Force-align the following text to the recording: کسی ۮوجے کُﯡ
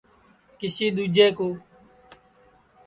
کسی 0.59 0.85
ۮوجے 0.95 1.27
کُﯡ 1.37 1.53